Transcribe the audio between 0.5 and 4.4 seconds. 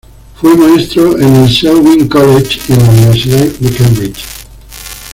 maestro en el Selwyn College y en la Universidad de Cambridge.